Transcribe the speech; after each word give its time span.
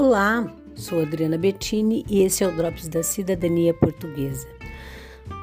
Olá, 0.00 0.46
sou 0.76 1.02
Adriana 1.02 1.36
Bettini 1.36 2.06
e 2.08 2.22
esse 2.22 2.44
é 2.44 2.46
o 2.46 2.54
Drops 2.54 2.86
da 2.86 3.02
Cidadania 3.02 3.74
Portuguesa. 3.74 4.46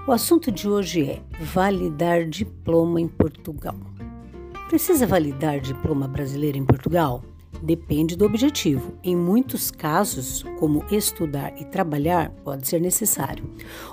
O 0.07 0.13
assunto 0.13 0.49
de 0.49 0.69
hoje 0.69 1.11
é 1.11 1.21
validar 1.41 2.23
diploma 2.23 3.01
em 3.01 3.07
Portugal. 3.09 3.75
Precisa 4.69 5.05
validar 5.05 5.59
diploma 5.59 6.07
brasileiro 6.07 6.57
em 6.57 6.63
Portugal? 6.63 7.21
Depende 7.61 8.15
do 8.15 8.23
objetivo. 8.23 8.97
Em 9.03 9.13
muitos 9.13 9.69
casos, 9.71 10.45
como 10.57 10.85
estudar 10.89 11.53
e 11.59 11.65
trabalhar, 11.65 12.29
pode 12.45 12.65
ser 12.65 12.79
necessário. 12.79 13.43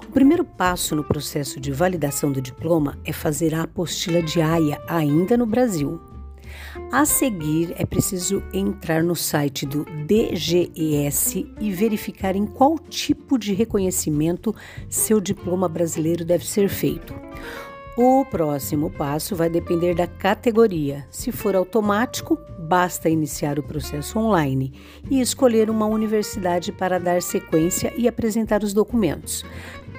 O 0.06 0.12
primeiro 0.12 0.44
passo 0.44 0.94
no 0.94 1.02
processo 1.02 1.58
de 1.58 1.72
validação 1.72 2.30
do 2.30 2.40
diploma 2.40 2.96
é 3.04 3.12
fazer 3.12 3.52
a 3.52 3.62
apostila 3.62 4.22
de 4.22 4.40
AIA 4.40 4.80
ainda 4.86 5.36
no 5.36 5.44
Brasil. 5.44 6.00
A 6.90 7.04
seguir, 7.04 7.74
é 7.76 7.84
preciso 7.84 8.42
entrar 8.52 9.02
no 9.02 9.14
site 9.16 9.64
do 9.66 9.84
DGES 10.06 11.44
e 11.60 11.70
verificar 11.70 12.36
em 12.36 12.46
qual 12.46 12.78
tipo 12.78 13.38
de 13.38 13.52
reconhecimento 13.52 14.54
seu 14.88 15.20
diploma 15.20 15.68
brasileiro 15.68 16.24
deve 16.24 16.46
ser 16.46 16.68
feito. 16.68 17.14
O 17.94 18.24
próximo 18.24 18.90
passo 18.90 19.36
vai 19.36 19.50
depender 19.50 19.94
da 19.94 20.06
categoria. 20.06 21.06
Se 21.10 21.30
for 21.30 21.54
automático, 21.54 22.38
basta 22.58 23.10
iniciar 23.10 23.58
o 23.58 23.62
processo 23.62 24.18
online 24.18 24.72
e 25.10 25.20
escolher 25.20 25.68
uma 25.68 25.84
universidade 25.84 26.72
para 26.72 26.98
dar 26.98 27.20
sequência 27.20 27.92
e 27.94 28.08
apresentar 28.08 28.62
os 28.62 28.72
documentos. 28.72 29.44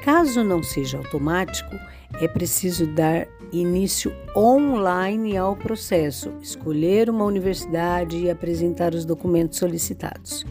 Caso 0.03 0.43
não 0.43 0.62
seja 0.62 0.98
automático, 0.98 1.73
é 2.20 2.27
preciso 2.27 2.85
dar 2.85 3.25
início 3.53 4.13
online 4.35 5.38
ao 5.38 5.55
processo, 5.55 6.29
escolher 6.41 7.09
uma 7.09 7.23
universidade 7.23 8.18
e 8.18 8.29
apresentar 8.29 8.93
os 8.93 9.05
documentos 9.05 9.60
solicitados. 9.60 10.45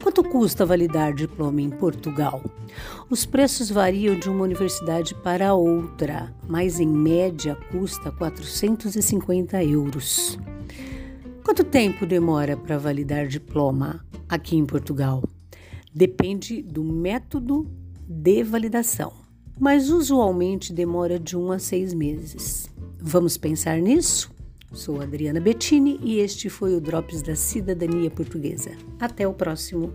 Quanto 0.00 0.22
custa 0.22 0.64
validar 0.64 1.12
diploma 1.12 1.60
em 1.60 1.70
Portugal? 1.70 2.40
Os 3.10 3.26
preços 3.26 3.68
variam 3.68 4.16
de 4.16 4.30
uma 4.30 4.44
universidade 4.44 5.12
para 5.12 5.54
outra, 5.54 6.32
mas 6.48 6.78
em 6.78 6.86
média 6.86 7.56
custa 7.72 8.12
450 8.12 9.64
euros. 9.64 10.38
Quanto 11.42 11.64
tempo 11.64 12.06
demora 12.06 12.56
para 12.56 12.78
validar 12.78 13.26
diploma 13.26 14.06
aqui 14.28 14.54
em 14.54 14.64
Portugal? 14.64 15.20
Depende 15.92 16.62
do 16.62 16.84
método 16.84 17.68
de 18.08 18.42
validação 18.42 19.24
mas 19.58 19.90
usualmente 19.90 20.72
demora 20.72 21.18
de 21.18 21.36
um 21.36 21.52
a 21.52 21.58
seis 21.58 21.94
meses. 21.94 22.68
Vamos 22.98 23.36
pensar 23.36 23.78
nisso? 23.78 24.32
Sou 24.72 25.00
Adriana 25.00 25.40
Bettini 25.40 26.00
e 26.02 26.18
este 26.18 26.48
foi 26.48 26.74
o 26.74 26.80
Drops 26.80 27.22
da 27.22 27.36
Cidadania 27.36 28.10
Portuguesa. 28.10 28.72
Até 28.98 29.26
o 29.26 29.32
próximo. 29.32 29.92